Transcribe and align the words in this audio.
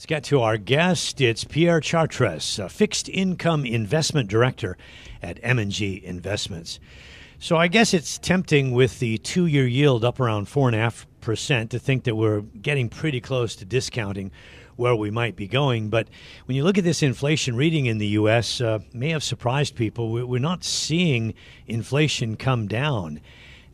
Let's 0.00 0.06
get 0.06 0.24
to 0.24 0.40
our 0.40 0.56
guest. 0.56 1.20
It's 1.20 1.44
Pierre 1.44 1.78
Chartres, 1.78 2.58
a 2.58 2.70
fixed 2.70 3.10
income 3.10 3.66
investment 3.66 4.30
director 4.30 4.78
at 5.22 5.38
M&G 5.42 6.00
Investments. 6.02 6.80
So 7.38 7.58
I 7.58 7.68
guess 7.68 7.92
it's 7.92 8.16
tempting 8.16 8.72
with 8.72 8.98
the 8.98 9.18
two-year 9.18 9.66
yield 9.66 10.02
up 10.02 10.18
around 10.18 10.48
four 10.48 10.70
and 10.70 10.74
a 10.74 10.78
half 10.78 11.06
percent 11.20 11.70
to 11.72 11.78
think 11.78 12.04
that 12.04 12.16
we're 12.16 12.40
getting 12.40 12.88
pretty 12.88 13.20
close 13.20 13.54
to 13.56 13.66
discounting 13.66 14.30
where 14.76 14.96
we 14.96 15.10
might 15.10 15.36
be 15.36 15.46
going. 15.46 15.90
But 15.90 16.08
when 16.46 16.56
you 16.56 16.64
look 16.64 16.78
at 16.78 16.84
this 16.84 17.02
inflation 17.02 17.54
reading 17.54 17.84
in 17.84 17.98
the 17.98 18.06
U.S., 18.06 18.62
uh, 18.62 18.78
may 18.94 19.10
have 19.10 19.22
surprised 19.22 19.76
people. 19.76 20.10
We're 20.10 20.40
not 20.40 20.64
seeing 20.64 21.34
inflation 21.66 22.36
come 22.36 22.68
down. 22.68 23.20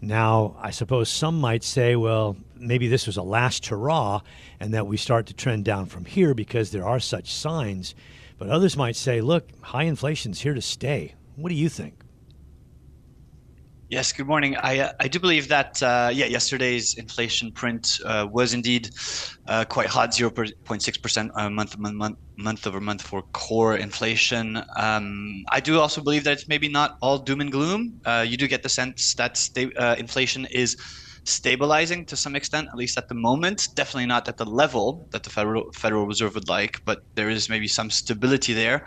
Now, 0.01 0.57
I 0.61 0.71
suppose 0.71 1.09
some 1.09 1.41
might 1.41 1.65
say, 1.65 1.97
well, 1.97 2.37
maybe 2.55 2.89
this 2.89 3.07
was 3.07 3.17
a 3.17 3.23
last 3.23 3.67
hurrah 3.67 4.21
and 4.61 4.75
that 4.75 4.87
we 4.87 4.97
start 4.97 5.27
to 5.27 5.35
trend 5.35 5.65
down 5.65 5.87
from 5.87 6.05
here 6.05 6.35
because 6.35 6.71
there 6.71 6.87
are 6.87 7.01
such 7.01 7.33
signs. 7.33 7.95
But 8.39 8.49
others 8.49 8.77
might 8.77 8.97
say, 8.97 9.21
look, 9.21 9.49
high 9.63 9.85
inflation's 9.85 10.41
here 10.41 10.55
to 10.55 10.63
stay. 10.63 11.15
What 11.37 11.49
do 11.49 11.55
you 11.55 11.69
think? 11.69 11.95
Yes, 13.89 14.11
good 14.13 14.27
morning. 14.27 14.57
I 14.57 14.81
uh, 14.81 14.93
I 14.99 15.07
do 15.07 15.21
believe 15.21 15.47
that 15.49 15.81
uh, 15.81 16.11
yeah, 16.13 16.27
yesterday's 16.27 16.95
inflation 16.99 17.53
print 17.53 17.99
uh, 18.05 18.27
was 18.29 18.53
indeed 18.53 18.91
uh, 19.47 19.65
quite 19.65 19.87
hot, 19.87 20.13
zero 20.13 20.31
point 20.65 20.83
six 20.83 20.99
percent 20.99 21.31
uh, 21.37 21.49
month 21.49 21.79
month 21.79 22.17
month 22.37 22.67
over 22.67 22.81
month 22.81 23.03
for 23.03 23.23
core 23.33 23.77
inflation. 23.77 24.61
Um, 24.77 25.45
I 25.53 25.61
do 25.61 25.79
also 25.79 26.03
believe 26.03 26.25
that 26.25 26.33
it's 26.33 26.49
maybe 26.49 26.69
not 26.69 26.97
all 27.01 27.19
doom 27.19 27.41
and 27.41 27.53
gloom. 27.53 28.01
You 28.25 28.37
do 28.37 28.49
get 28.49 28.65
the 28.65 28.69
sense 28.69 29.15
that 29.19 29.37
sta- 29.37 29.95
inflation 29.99 30.47
is 30.47 30.77
stabilizing 31.27 32.07
to 32.07 32.17
some 32.17 32.37
extent, 32.37 32.69
at 32.69 32.77
least 32.77 32.97
at 32.97 33.09
the 33.09 33.15
moment. 33.15 33.69
Definitely 33.77 34.07
not 34.07 34.29
at 34.29 34.37
the 34.37 34.45
level 34.45 35.09
that 35.13 35.23
the 35.23 35.31
Federal 35.31 35.65
Federal 35.75 36.07
Reserve 36.07 36.35
would 36.35 36.49
like, 36.49 36.81
but 36.85 37.01
there 37.15 37.29
is 37.29 37.49
maybe 37.49 37.69
some 37.69 37.91
stability 37.91 38.53
there. 38.53 38.85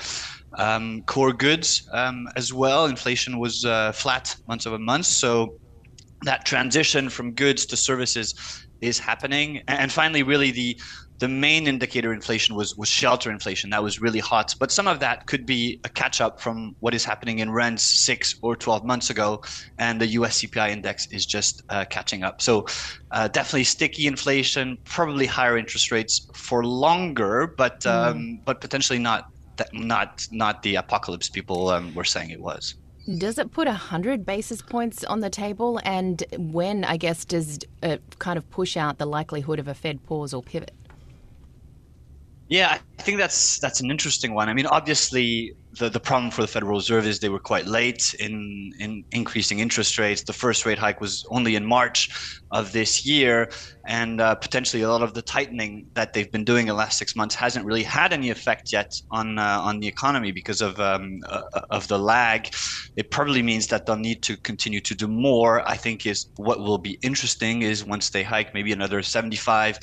Um, 0.58 1.04
core 1.06 1.34
goods 1.34 1.88
um, 1.94 2.28
as 2.36 2.54
well. 2.54 2.86
Inflation 2.86 3.40
was 3.40 3.64
uh, 3.66 3.92
flat 3.92 4.36
month 4.48 4.66
over 4.66 4.80
month. 4.80 5.06
so 5.06 5.50
that 6.23 6.46
transition 6.46 7.09
from 7.09 7.34
goods 7.34 7.66
to 7.66 7.78
services 7.78 8.34
is 8.81 8.99
happening. 8.99 9.61
And 9.67 9.91
finally, 9.91 10.23
really 10.23 10.52
the 10.52 10.80
the 11.19 11.27
main 11.27 11.67
indicator 11.67 12.13
inflation 12.13 12.55
was 12.55 12.75
was 12.77 12.88
shelter 12.88 13.30
inflation. 13.30 13.69
That 13.72 13.83
was 13.83 13.99
really 13.99 14.19
hot, 14.19 14.55
but 14.59 14.72
some 14.72 14.88
of 14.88 14.99
that 15.02 15.27
could 15.27 15.45
be 15.45 15.80
a 15.83 15.89
catch 15.89 16.22
up 16.22 16.39
from 16.39 16.75
what 16.80 16.94
is 16.94 17.03
happening 17.03 17.39
in 17.39 17.52
rents 17.52 17.83
six 17.83 18.33
or 18.41 18.55
twelve 18.55 18.85
months 18.85 19.09
ago, 19.09 19.41
and 19.77 20.00
the 20.00 20.07
U.S. 20.07 20.41
CPI 20.41 20.69
index 20.69 21.07
is 21.12 21.25
just 21.25 21.62
uh, 21.69 21.85
catching 21.89 22.23
up. 22.23 22.41
So 22.41 22.66
uh, 23.12 23.28
definitely 23.28 23.66
sticky 23.66 24.07
inflation, 24.07 24.78
probably 24.85 25.25
higher 25.25 25.57
interest 25.57 25.91
rates 25.91 26.25
for 26.34 26.63
longer, 26.63 27.53
but 27.57 27.81
mm. 27.81 27.91
um, 27.91 28.39
but 28.45 28.62
potentially 28.62 29.00
not 29.00 29.25
that, 29.57 29.69
not 29.73 30.25
not 30.31 30.63
the 30.63 30.75
apocalypse 30.75 31.29
people 31.29 31.69
um, 31.69 31.94
were 31.94 32.06
saying 32.06 32.29
it 32.29 32.41
was. 32.41 32.75
Does 33.18 33.40
it 33.40 33.52
put 33.52 33.68
100 33.68 34.24
basis 34.25 34.62
points 34.62 35.03
on 35.03 35.20
the 35.22 35.30
table? 35.31 35.80
And 35.84 36.24
when, 36.38 36.84
I 36.84 36.97
guess, 36.97 37.25
does 37.25 37.59
it 37.81 38.02
kind 38.20 38.38
of 38.38 38.47
push 38.52 38.78
out 38.78 39.00
the 39.00 39.06
likelihood 39.08 39.59
of 39.59 39.68
a 39.68 39.74
Fed 39.74 40.03
pause 40.06 40.34
or 40.34 40.44
pivot? 40.44 40.72
Yeah, 42.50 42.78
I 43.00 43.02
think 43.02 43.18
that's 43.18 43.60
that's 43.60 43.80
an 43.80 43.90
interesting 43.90 44.34
one. 44.34 44.50
I 44.50 44.54
mean, 44.54 44.66
obviously, 44.66 45.54
the, 45.80 45.90
the 45.90 46.02
problem 46.02 46.32
for 46.32 46.42
the 46.42 46.50
Federal 46.50 46.76
Reserve 46.76 47.08
is 47.08 47.22
they 47.22 47.30
were 47.30 47.40
quite 47.40 47.66
late 47.66 48.14
in 48.20 48.74
in 48.78 49.06
increasing 49.14 49.60
interest 49.60 49.98
rates. 49.98 50.22
The 50.24 50.34
first 50.34 50.66
rate 50.66 50.78
hike 50.78 51.00
was 51.00 51.26
only 51.30 51.56
in 51.56 51.66
March 51.66 52.10
of 52.52 52.74
this 52.74 53.06
year, 53.06 53.50
and 53.88 54.20
uh, 54.20 54.36
potentially 54.36 54.84
a 54.84 54.90
lot 54.90 55.02
of 55.02 55.14
the 55.14 55.22
tightening 55.22 55.88
that 55.94 56.12
they've 56.12 56.30
been 56.30 56.44
doing 56.44 56.64
in 56.64 56.68
the 56.68 56.74
last 56.74 56.98
six 56.98 57.16
months 57.16 57.36
hasn't 57.36 57.66
really 57.66 57.84
had 57.84 58.12
any 58.12 58.32
effect 58.32 58.74
yet 58.74 59.02
on 59.12 59.40
uh, 59.40 59.62
on 59.62 59.80
the 59.80 59.88
economy 59.88 60.34
because 60.34 60.62
of 60.62 60.78
um, 60.81 61.22
uh, 61.30 61.62
of 61.70 61.88
the 61.88 61.98
lag. 61.98 62.50
It 62.98 63.12
probably 63.12 63.42
means 63.42 63.68
that 63.68 63.86
they'll 63.86 63.96
need 63.96 64.22
to 64.24 64.36
continue 64.36 64.81
to 64.81 64.94
do 64.94 65.08
more. 65.08 65.66
I 65.66 65.78
think 65.78 66.06
is 66.06 66.28
what 66.36 66.60
will 66.60 66.80
be 66.80 67.00
interesting 67.02 67.62
is 67.62 67.86
once 67.86 68.10
they 68.10 68.24
hike 68.24 68.54
maybe 68.54 68.74
another 68.74 69.02
75 69.02 69.80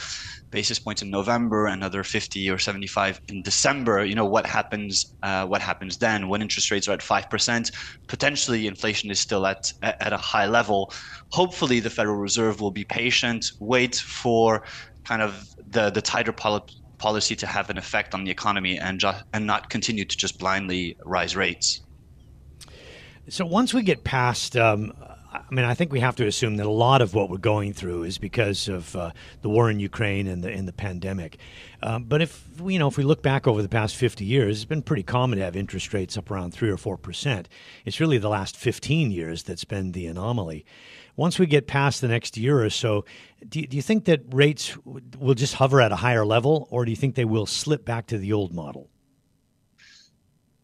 basis 0.50 0.78
points 0.78 1.02
in 1.02 1.10
November, 1.10 1.66
another 1.66 2.02
50 2.02 2.50
or 2.50 2.58
75 2.58 3.20
in 3.28 3.42
December. 3.42 4.04
You 4.04 4.14
know 4.14 4.24
what 4.24 4.46
happens? 4.46 5.14
Uh, 5.22 5.46
what 5.46 5.60
happens 5.60 5.98
then 5.98 6.28
when 6.28 6.42
interest 6.42 6.70
rates 6.70 6.88
are 6.88 6.92
at 6.92 7.02
five 7.02 7.28
percent? 7.30 7.72
Potentially, 8.06 8.66
inflation 8.66 9.10
is 9.10 9.20
still 9.20 9.46
at 9.46 9.72
at 9.82 10.12
a 10.12 10.16
high 10.16 10.46
level. 10.46 10.92
Hopefully, 11.30 11.80
the 11.80 11.90
Federal 11.90 12.16
Reserve 12.16 12.60
will 12.60 12.70
be 12.70 12.84
patient, 12.84 13.52
wait 13.58 13.96
for 13.96 14.62
kind 15.04 15.22
of 15.22 15.54
the 15.70 15.90
the 15.90 16.02
tighter 16.02 16.32
policy 16.32 17.36
to 17.36 17.46
have 17.46 17.70
an 17.70 17.78
effect 17.78 18.14
on 18.14 18.24
the 18.24 18.30
economy 18.30 18.78
and 18.78 19.00
just 19.00 19.24
and 19.32 19.46
not 19.46 19.70
continue 19.70 20.04
to 20.04 20.16
just 20.16 20.38
blindly 20.38 20.96
rise 21.04 21.36
rates. 21.36 21.80
So 23.28 23.44
once 23.44 23.74
we 23.74 23.82
get 23.82 24.04
past 24.04 24.56
um, 24.56 24.92
I 25.48 25.54
mean, 25.54 25.64
I 25.64 25.74
think 25.74 25.92
we 25.92 26.00
have 26.00 26.16
to 26.16 26.26
assume 26.26 26.56
that 26.56 26.66
a 26.66 26.70
lot 26.70 27.00
of 27.00 27.14
what 27.14 27.30
we're 27.30 27.38
going 27.38 27.72
through 27.72 28.02
is 28.02 28.18
because 28.18 28.68
of 28.68 28.96
uh, 28.96 29.12
the 29.42 29.48
war 29.48 29.70
in 29.70 29.78
Ukraine 29.78 30.26
and 30.26 30.42
the 30.42 30.50
and 30.50 30.66
the 30.66 30.72
pandemic. 30.72 31.38
Um, 31.82 32.04
but 32.04 32.20
if 32.20 32.44
you 32.64 32.78
know, 32.80 32.88
if 32.88 32.96
we 32.96 33.04
look 33.04 33.22
back 33.22 33.46
over 33.46 33.62
the 33.62 33.68
past 33.68 33.94
50 33.94 34.24
years, 34.24 34.58
it's 34.58 34.64
been 34.64 34.82
pretty 34.82 35.04
common 35.04 35.38
to 35.38 35.44
have 35.44 35.54
interest 35.54 35.94
rates 35.94 36.18
up 36.18 36.30
around 36.30 36.52
three 36.52 36.70
or 36.70 36.76
four 36.76 36.96
percent. 36.96 37.48
It's 37.84 38.00
really 38.00 38.18
the 38.18 38.28
last 38.28 38.56
15 38.56 39.12
years 39.12 39.44
that's 39.44 39.64
been 39.64 39.92
the 39.92 40.06
anomaly. 40.06 40.64
Once 41.14 41.38
we 41.38 41.46
get 41.46 41.66
past 41.66 42.00
the 42.00 42.08
next 42.08 42.36
year 42.36 42.62
or 42.62 42.70
so, 42.70 43.04
do 43.48 43.64
do 43.64 43.76
you 43.76 43.82
think 43.82 44.04
that 44.06 44.22
rates 44.32 44.76
will 44.84 45.34
just 45.34 45.54
hover 45.54 45.80
at 45.80 45.92
a 45.92 45.96
higher 45.96 46.26
level, 46.26 46.66
or 46.70 46.84
do 46.84 46.90
you 46.90 46.96
think 46.96 47.14
they 47.14 47.24
will 47.24 47.46
slip 47.46 47.84
back 47.84 48.06
to 48.06 48.18
the 48.18 48.32
old 48.32 48.52
model? 48.52 48.90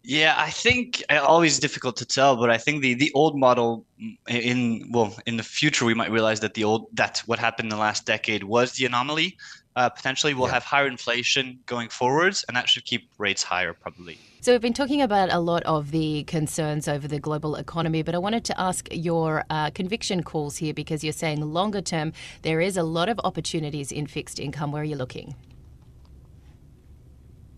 Yeah, 0.05 0.35
I 0.37 0.51
think 0.51 1.03
uh, 1.11 1.21
always 1.21 1.59
difficult 1.61 1.97
to 1.97 2.05
tell, 2.05 2.37
but 2.37 2.51
I 2.51 2.59
think 2.59 2.83
the 2.83 2.95
the 2.95 3.13
old 3.15 3.39
model 3.39 3.87
in 4.29 4.91
well 4.91 5.15
in 5.27 5.37
the 5.37 5.45
future 5.45 5.85
we 5.85 5.95
might 5.95 6.11
realize 6.11 6.41
that 6.41 6.55
the 6.55 6.65
old 6.65 6.89
that 6.95 7.23
what 7.27 7.39
happened 7.39 7.67
in 7.67 7.71
the 7.71 7.81
last 7.81 8.05
decade 8.05 8.45
was 8.45 8.73
the 8.73 8.87
anomaly. 8.87 9.37
Uh, 9.75 9.89
potentially, 9.89 10.35
we'll 10.35 10.49
yeah. 10.49 10.55
have 10.55 10.65
higher 10.65 10.87
inflation 10.87 11.59
going 11.65 11.89
forwards, 11.89 12.45
and 12.47 12.57
that 12.57 12.69
should 12.69 12.85
keep 12.85 13.09
rates 13.17 13.43
higher 13.43 13.73
probably. 13.73 14.19
So 14.43 14.53
we've 14.53 14.61
been 14.61 14.75
talking 14.75 15.01
about 15.01 15.33
a 15.33 15.39
lot 15.39 15.63
of 15.63 15.93
the 15.93 16.25
concerns 16.25 16.89
over 16.89 17.07
the 17.07 17.21
global 17.21 17.55
economy, 17.55 18.03
but 18.03 18.15
I 18.15 18.19
wanted 18.19 18.45
to 18.47 18.61
ask 18.61 18.89
your 18.91 19.45
uh, 19.49 19.71
conviction 19.71 20.25
calls 20.25 20.57
here 20.57 20.75
because 20.75 21.05
you're 21.05 21.13
saying 21.13 21.41
longer 21.41 21.81
term 21.81 22.13
there 22.43 22.61
is 22.61 22.77
a 22.77 22.83
lot 22.83 23.09
of 23.09 23.21
opportunities 23.23 23.93
in 23.93 24.09
fixed 24.09 24.41
income. 24.41 24.73
Where 24.73 24.83
are 24.83 24.85
you 24.85 24.97
looking? 24.97 25.37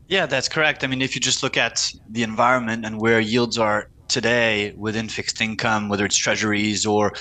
Yeah, 0.08 0.26
that's 0.26 0.48
correct. 0.48 0.84
I 0.84 0.86
mean, 0.86 1.02
if 1.02 1.14
you 1.14 1.20
just 1.20 1.42
look 1.42 1.56
at 1.56 1.88
the 2.08 2.22
environment 2.22 2.84
and 2.84 3.00
where 3.00 3.20
yields 3.20 3.56
are 3.58 3.86
today 4.08 4.74
within 4.76 5.08
fixed 5.08 5.40
income, 5.40 5.88
whether 5.88 6.04
it's 6.04 6.16
treasuries 6.16 6.84
or 6.84 7.12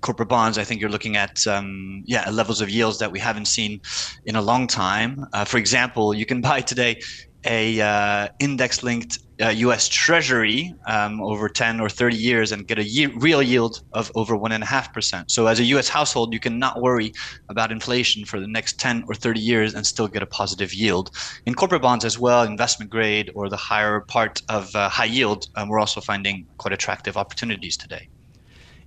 corporate 0.00 0.28
bonds, 0.28 0.58
I 0.58 0.64
think 0.64 0.80
you're 0.80 0.90
looking 0.90 1.16
at 1.16 1.46
um, 1.46 2.02
yeah 2.04 2.28
levels 2.30 2.60
of 2.60 2.68
yields 2.68 2.98
that 2.98 3.12
we 3.12 3.20
haven't 3.20 3.46
seen 3.46 3.80
in 4.24 4.34
a 4.34 4.42
long 4.42 4.66
time. 4.66 5.24
Uh, 5.32 5.44
for 5.44 5.58
example, 5.58 6.12
you 6.14 6.26
can 6.26 6.40
buy 6.50 6.60
today 6.60 7.00
a 7.46 7.80
uh, 7.80 8.28
index 8.40 8.82
linked 8.82 9.18
uh, 9.42 9.48
U.S. 9.48 9.88
Treasury 9.88 10.74
um, 10.86 11.20
over 11.22 11.48
10 11.48 11.80
or 11.80 11.88
30 11.88 12.16
years 12.16 12.52
and 12.52 12.66
get 12.66 12.78
a 12.78 13.06
real 13.16 13.42
yield 13.42 13.82
of 13.92 14.10
over 14.14 14.36
one 14.36 14.52
and 14.52 14.62
a 14.62 14.66
half 14.66 14.92
percent. 14.92 15.30
So 15.30 15.46
as 15.46 15.58
a 15.58 15.64
U.S. 15.64 15.88
household, 15.88 16.32
you 16.32 16.40
can 16.40 16.58
not 16.58 16.80
worry 16.80 17.12
about 17.48 17.72
inflation 17.72 18.24
for 18.24 18.38
the 18.38 18.46
next 18.46 18.78
10 18.78 19.04
or 19.08 19.14
30 19.14 19.40
years 19.40 19.74
and 19.74 19.86
still 19.86 20.08
get 20.08 20.22
a 20.22 20.26
positive 20.26 20.72
yield. 20.72 21.10
In 21.46 21.54
corporate 21.54 21.82
bonds 21.82 22.04
as 22.04 22.18
well, 22.18 22.42
investment 22.44 22.90
grade 22.90 23.30
or 23.34 23.48
the 23.48 23.56
higher 23.56 24.00
part 24.00 24.40
of 24.48 24.74
uh, 24.74 24.88
high 24.88 25.06
yield, 25.06 25.48
um, 25.56 25.68
we're 25.68 25.80
also 25.80 26.00
finding 26.00 26.46
quite 26.58 26.72
attractive 26.72 27.16
opportunities 27.16 27.76
today. 27.76 28.08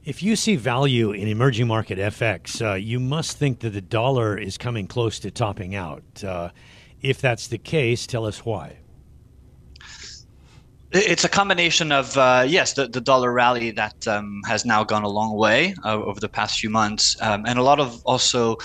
If 0.06 0.22
you 0.22 0.36
see 0.36 0.56
value 0.56 1.12
in 1.12 1.28
emerging 1.28 1.68
market 1.68 1.98
FX, 1.98 2.64
uh, 2.64 2.76
you 2.76 3.00
must 3.00 3.38
think 3.38 3.60
that 3.62 3.72
the 3.72 3.82
dollar 3.82 4.38
is 4.38 4.58
coming 4.58 4.86
close 4.86 5.18
to 5.20 5.32
topping 5.32 5.74
out. 5.74 6.04
Uh, 6.24 6.50
if 7.02 7.20
that's 7.20 7.48
the 7.48 7.58
case, 7.58 8.06
tell 8.06 8.26
us 8.26 8.46
why. 8.46 8.78
It's 10.98 11.26
a 11.26 11.30
combination 11.30 11.92
of 11.92 12.18
uh, 12.18 12.46
yes, 12.48 12.72
the, 12.72 12.88
the 12.88 13.02
dollar 13.02 13.34
rally 13.34 13.72
that 13.72 14.08
um, 14.08 14.40
has 14.48 14.64
now 14.64 14.86
gone 14.86 15.04
a 15.04 15.10
long 15.10 15.36
way 15.36 15.76
uh, 15.84 16.02
over 16.02 16.22
the 16.22 16.30
past 16.30 16.58
few 16.58 16.70
months, 16.70 17.18
um, 17.22 17.44
and 17.46 17.60
a 17.60 17.64
lot 17.64 17.82
of 17.82 18.02
also 18.06 18.56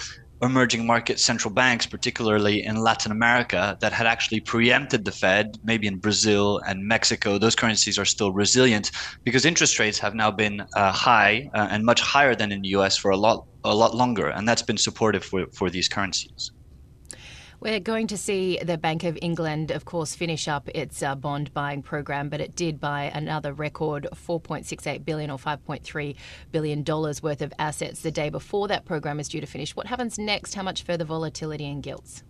emerging 0.41 0.87
market 0.87 1.19
central 1.19 1.53
banks, 1.53 1.87
particularly 1.87 2.63
in 2.65 2.77
Latin 2.77 3.11
America, 3.11 3.77
that 3.81 3.93
had 3.93 4.07
actually 4.07 4.39
preempted 4.39 5.05
the 5.05 5.11
Fed, 5.11 5.59
maybe 5.65 5.89
in 5.89 5.99
Brazil 5.99 6.61
and 6.69 6.87
Mexico. 6.87 7.37
Those 7.37 7.57
currencies 7.57 7.99
are 7.99 8.05
still 8.05 8.33
resilient 8.33 8.93
because 9.25 9.45
interest 9.45 9.81
rates 9.81 9.99
have 9.99 10.15
now 10.15 10.31
been 10.31 10.63
uh, 10.77 10.93
high 10.93 11.51
uh, 11.53 11.67
and 11.69 11.85
much 11.85 12.01
higher 12.01 12.37
than 12.37 12.53
in 12.53 12.63
the 12.63 12.69
US 12.69 12.97
for 12.97 13.11
a 13.11 13.17
lot 13.17 13.45
a 13.65 13.75
lot 13.75 13.97
longer, 13.97 14.29
and 14.29 14.47
that's 14.47 14.63
been 14.63 14.79
supportive 14.79 15.25
for, 15.25 15.47
for 15.53 15.69
these 15.69 15.89
currencies. 15.89 16.53
We're 17.61 17.79
going 17.79 18.07
to 18.07 18.17
see 18.17 18.59
the 18.63 18.79
Bank 18.79 19.05
of 19.05 19.19
England, 19.21 19.71
of 19.71 19.85
course, 19.85 20.15
finish 20.15 20.49
up 20.49 20.67
its 20.75 21.03
uh, 21.03 21.15
bond 21.15 21.53
buying 21.53 21.83
program, 21.83 22.31
but 22.31 22.41
it 22.41 22.57
did 22.57 22.81
buy 22.81 23.13
another 23.15 23.53
record 23.53 24.09
4.68 24.15 25.05
billion 25.05 25.31
or 25.31 25.37
5.3 25.37 26.17
billion 26.53 26.83
dollars 26.83 27.23
worth 27.23 27.43
of 27.43 27.53
assets 27.59 28.01
the 28.01 28.11
day 28.11 28.31
before 28.31 28.67
that 28.69 28.87
program 28.87 29.21
is 29.21 29.29
due 29.29 29.43
to 29.43 29.47
finish. 29.47 29.77
What 29.77 29.87
happens 29.87 30.19
next? 30.19 30.55
How 30.55 30.63
much 30.63 30.85
further 30.85 31.05
volatility 31.05 31.67
in 31.67 31.83
gilts? 31.83 32.23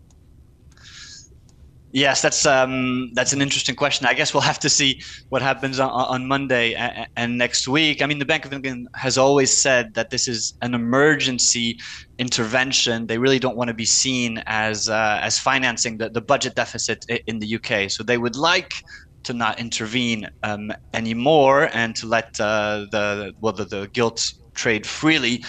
Yes, 1.92 2.22
that's 2.22 2.46
um, 2.46 3.10
that's 3.14 3.32
an 3.32 3.42
interesting 3.42 3.74
question. 3.74 4.06
I 4.06 4.14
guess 4.14 4.32
we'll 4.32 4.42
have 4.42 4.60
to 4.60 4.70
see 4.70 5.02
what 5.28 5.42
happens 5.42 5.80
on, 5.80 5.90
on 5.90 6.26
Monday 6.28 6.74
and, 6.74 7.08
and, 7.16 7.36
next 7.36 7.66
week. 7.66 8.00
I 8.00 8.06
mean, 8.06 8.20
the 8.20 8.24
Bank 8.24 8.44
of 8.44 8.52
England 8.52 8.88
has 8.94 9.18
always 9.18 9.52
said 9.56 9.94
that 9.94 10.10
this 10.10 10.28
is 10.28 10.54
an 10.62 10.74
emergency 10.74 11.80
intervention. 12.18 13.08
They 13.08 13.18
really 13.18 13.40
don't 13.40 13.56
want 13.56 13.68
to 13.68 13.74
be 13.74 13.86
seen 13.86 14.40
as 14.46 14.88
uh, 14.88 15.18
as 15.20 15.40
financing 15.40 15.98
the, 15.98 16.08
the 16.08 16.20
budget 16.20 16.54
deficit 16.54 17.04
in 17.26 17.40
the 17.40 17.56
UK. 17.56 17.90
So 17.90 18.04
they 18.04 18.18
would 18.18 18.36
like 18.36 18.72
to 19.24 19.32
not 19.32 19.58
intervene 19.58 20.28
um, 20.44 20.72
anymore 20.94 21.70
and 21.72 21.96
to 21.96 22.06
let 22.06 22.40
uh, 22.40 22.86
the 22.92 23.34
well 23.40 23.52
the, 23.52 23.64
the 23.64 23.88
gilt 23.92 24.32
trade 24.54 24.86
freely. 24.86 25.44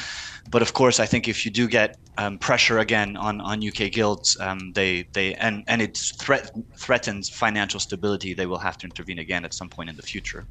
But 0.50 0.64
of 0.64 0.74
course, 0.74 1.00
I 1.00 1.06
think 1.06 1.28
if 1.28 1.46
you 1.46 1.52
do 1.52 1.68
get 1.68 1.98
um, 2.18 2.38
pressure 2.38 2.80
again 2.80 3.16
on, 3.18 3.42
on 3.42 3.66
UK 3.66 3.92
gilts, 3.92 4.40
um, 4.40 4.72
they 4.74 5.08
they 5.14 5.34
and 5.36 5.64
and 5.68 5.82
it 5.82 5.98
threat, 5.98 6.52
threatens 6.76 7.30
financial 7.30 7.80
stability, 7.80 8.34
they 8.34 8.46
will 8.46 8.60
have 8.60 8.78
to 8.80 8.86
intervene 8.86 9.20
again 9.20 9.46
at 9.46 9.54
some 9.54 9.70
point 9.70 9.90
in 9.90 9.96
the 9.96 10.04
future. 10.04 10.46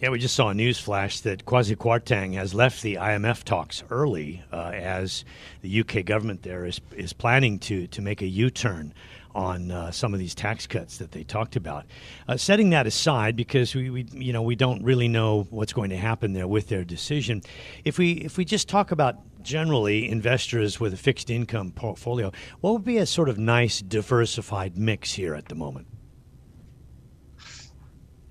Yeah, 0.00 0.10
we 0.10 0.18
just 0.18 0.34
saw 0.34 0.50
a 0.50 0.54
news 0.54 0.78
flash 0.78 1.20
that 1.20 1.46
Kwasi 1.46 1.74
Kwarteng 1.74 2.34
has 2.34 2.52
left 2.52 2.82
the 2.82 2.96
IMF 2.96 3.44
talks 3.44 3.82
early, 3.88 4.42
uh, 4.52 4.72
as 4.74 5.24
the 5.62 5.80
UK 5.80 6.04
government 6.04 6.42
there 6.42 6.66
is 6.66 6.80
is 6.94 7.12
planning 7.12 7.58
to 7.60 7.86
to 7.86 8.02
make 8.02 8.20
a 8.20 8.26
U 8.26 8.50
turn 8.50 8.92
on 9.34 9.70
uh, 9.70 9.90
some 9.90 10.14
of 10.14 10.18
these 10.18 10.34
tax 10.34 10.66
cuts 10.66 10.96
that 10.96 11.12
they 11.12 11.22
talked 11.22 11.56
about. 11.56 11.84
Uh, 12.26 12.38
setting 12.38 12.70
that 12.70 12.86
aside, 12.86 13.36
because 13.36 13.74
we, 13.74 13.90
we, 13.90 14.06
you 14.12 14.32
know 14.32 14.42
we 14.42 14.56
don't 14.56 14.82
really 14.82 15.08
know 15.08 15.46
what's 15.50 15.72
going 15.72 15.90
to 15.90 15.96
happen 15.96 16.32
there 16.32 16.48
with 16.48 16.68
their 16.68 16.84
decision. 16.84 17.42
If 17.84 17.98
we 17.98 18.12
if 18.12 18.36
we 18.36 18.44
just 18.44 18.68
talk 18.68 18.90
about 18.90 19.16
generally 19.46 20.08
investors 20.08 20.78
with 20.78 20.92
a 20.92 20.96
fixed 20.96 21.30
income 21.30 21.70
portfolio, 21.70 22.32
what 22.60 22.72
would 22.72 22.84
be 22.84 22.98
a 22.98 23.06
sort 23.06 23.28
of 23.28 23.38
nice 23.38 23.80
diversified 23.80 24.76
mix 24.76 25.12
here 25.14 25.34
at 25.34 25.46
the 25.48 25.54
moment? 25.54 25.86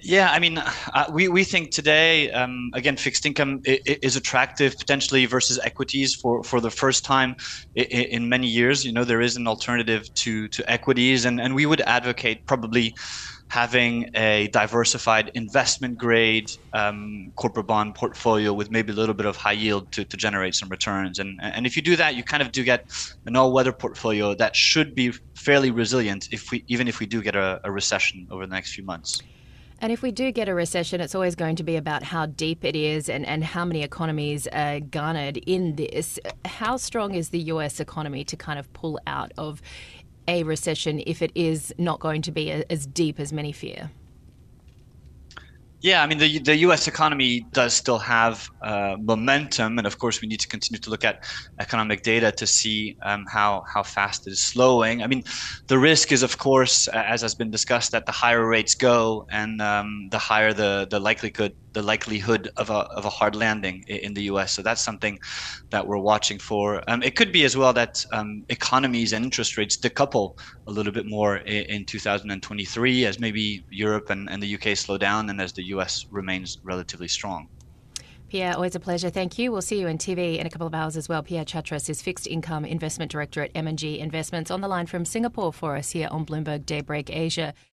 Yeah, 0.07 0.29
I 0.29 0.37
mean, 0.37 0.59
uh, 0.59 1.05
we, 1.11 1.29
we 1.29 1.43
think 1.43 1.71
today, 1.71 2.29
um, 2.31 2.69
again, 2.75 2.95
fixed 2.95 3.25
income 3.25 3.61
is 3.65 4.15
attractive 4.15 4.77
potentially 4.77 5.25
versus 5.25 5.57
equities 5.63 6.13
for, 6.13 6.43
for 6.43 6.61
the 6.61 6.69
first 6.69 7.03
time 7.03 7.35
in, 7.73 7.85
in 7.85 8.29
many 8.29 8.45
years. 8.45 8.85
You 8.85 8.93
know, 8.93 9.03
there 9.03 9.21
is 9.21 9.35
an 9.35 9.47
alternative 9.47 10.13
to, 10.13 10.47
to 10.49 10.71
equities, 10.71 11.25
and, 11.25 11.41
and 11.41 11.55
we 11.55 11.65
would 11.65 11.81
advocate 11.81 12.45
probably 12.45 12.93
having 13.47 14.09
a 14.15 14.47
diversified 14.47 15.31
investment 15.33 15.97
grade 15.97 16.51
um, 16.73 17.31
corporate 17.35 17.67
bond 17.67 17.95
portfolio 17.95 18.51
with 18.51 18.71
maybe 18.71 18.91
a 18.91 18.95
little 18.95 19.15
bit 19.15 19.25
of 19.25 19.37
high 19.37 19.51
yield 19.51 19.91
to, 19.91 20.03
to 20.03 20.17
generate 20.17 20.55
some 20.55 20.67
returns. 20.69 21.19
And, 21.19 21.39
and 21.41 21.65
if 21.65 21.75
you 21.75 21.81
do 21.81 21.95
that, 21.95 22.15
you 22.15 22.23
kind 22.23 22.41
of 22.41 22.51
do 22.51 22.63
get 22.63 22.85
an 23.25 23.35
all 23.35 23.53
weather 23.53 23.71
portfolio 23.71 24.33
that 24.35 24.55
should 24.55 24.95
be 24.95 25.11
fairly 25.35 25.71
resilient 25.71 26.29
if 26.31 26.51
we 26.51 26.63
even 26.67 26.87
if 26.87 26.99
we 26.99 27.05
do 27.05 27.21
get 27.21 27.35
a, 27.35 27.61
a 27.63 27.71
recession 27.71 28.27
over 28.31 28.45
the 28.45 28.53
next 28.53 28.73
few 28.73 28.83
months. 28.83 29.21
And 29.79 29.91
if 29.91 30.01
we 30.01 30.11
do 30.11 30.31
get 30.31 30.47
a 30.47 30.55
recession, 30.55 31.01
it's 31.01 31.13
always 31.13 31.35
going 31.35 31.57
to 31.57 31.63
be 31.63 31.75
about 31.75 32.01
how 32.01 32.25
deep 32.27 32.63
it 32.63 32.75
is 32.75 33.09
and, 33.09 33.25
and 33.25 33.43
how 33.43 33.65
many 33.65 33.83
economies 33.83 34.47
are 34.47 34.79
garnered 34.79 35.37
in 35.37 35.75
this. 35.75 36.17
How 36.45 36.77
strong 36.77 37.13
is 37.13 37.29
the 37.29 37.39
US 37.39 37.79
economy 37.79 38.23
to 38.23 38.37
kind 38.37 38.57
of 38.57 38.71
pull 38.73 38.99
out 39.05 39.33
of 39.37 39.61
a 40.27 40.43
recession 40.43 41.01
if 41.05 41.21
it 41.21 41.31
is 41.35 41.73
not 41.77 41.99
going 41.99 42.21
to 42.23 42.31
be 42.31 42.51
as 42.51 42.85
deep 42.85 43.19
as 43.19 43.31
many 43.31 43.51
fear? 43.51 43.91
Yeah, 45.81 46.01
I 46.01 46.07
mean 46.07 46.17
the 46.17 46.39
the 46.39 46.55
U.S. 46.67 46.87
economy 46.87 47.45
does 47.51 47.75
still 47.75 47.99
have 47.99 48.49
uh, 48.63 48.95
momentum, 48.99 49.77
and 49.77 49.85
of 49.85 49.99
course 49.99 50.19
we 50.19 50.27
need 50.27 50.39
to 50.39 50.47
continue 50.47 50.79
to 50.79 50.89
look 50.89 51.03
at 51.03 51.23
economic 51.59 52.01
data 52.01 52.31
to 52.31 52.47
see 52.47 52.97
um, 53.03 53.25
how 53.31 53.63
how 53.71 53.83
fast 53.83 54.25
it 54.25 54.31
is 54.31 54.39
slowing. 54.39 55.03
I 55.03 55.07
mean, 55.07 55.23
the 55.67 55.77
risk 55.77 56.11
is 56.11 56.23
of 56.23 56.39
course, 56.39 56.87
as 56.87 57.21
has 57.21 57.35
been 57.35 57.51
discussed, 57.51 57.91
that 57.91 58.07
the 58.07 58.11
higher 58.11 58.43
rates 58.47 58.73
go 58.73 59.27
and 59.29 59.61
um, 59.61 60.07
the 60.09 60.17
higher 60.17 60.53
the 60.53 60.87
the 60.89 60.99
likelihood 60.99 61.53
the 61.75 61.83
likelihood 61.83 62.49
of 62.57 62.69
a, 62.71 62.79
of 62.99 63.05
a 63.05 63.09
hard 63.09 63.35
landing 63.35 63.83
in 63.87 64.13
the 64.13 64.23
US. 64.23 64.53
So 64.53 64.61
that's 64.63 64.81
something 64.81 65.19
that 65.69 65.85
we're 65.85 65.99
watching 65.99 66.39
for. 66.39 66.81
Um, 66.89 67.03
it 67.03 67.15
could 67.15 67.31
be 67.31 67.43
as 67.43 67.55
well 67.55 67.73
that 67.73 68.03
um, 68.11 68.43
economies 68.49 69.13
and 69.13 69.23
interest 69.25 69.57
rates 69.57 69.77
decouple 69.77 70.39
a 70.67 70.71
little 70.71 70.93
bit 70.93 71.05
more 71.05 71.37
in, 71.37 71.65
in 71.65 71.85
2023 71.85 73.05
as 73.05 73.19
maybe 73.19 73.65
Europe 73.69 74.09
and, 74.09 74.29
and 74.29 74.41
the 74.41 74.55
UK 74.55 74.75
slow 74.75 74.97
down 74.97 75.29
and 75.29 75.39
as 75.39 75.53
the 75.53 75.65
US 75.75 76.07
remains 76.09 76.57
relatively 76.63 77.09
strong. 77.09 77.49
Pierre, 78.29 78.55
always 78.55 78.75
a 78.75 78.79
pleasure. 78.79 79.09
Thank 79.09 79.37
you. 79.37 79.51
We'll 79.51 79.61
see 79.61 79.79
you 79.79 79.87
in 79.87 79.97
TV 79.97 80.39
in 80.39 80.47
a 80.47 80.49
couple 80.49 80.65
of 80.65 80.73
hours 80.73 80.97
as 80.97 81.07
well. 81.07 81.21
Pierre 81.21 81.45
Chartres 81.45 81.89
is 81.89 82.01
Fixed 82.01 82.25
Income 82.25 82.65
Investment 82.65 83.11
Director 83.11 83.43
at 83.43 83.51
M&G 83.53 83.99
Investments 83.99 84.49
on 84.49 84.61
the 84.61 84.67
line 84.67 84.87
from 84.87 85.05
Singapore 85.05 85.53
for 85.53 85.75
us 85.75 85.91
here 85.91 86.07
on 86.09 86.25
Bloomberg 86.25 86.65
Daybreak 86.65 87.09
Asia. 87.09 87.53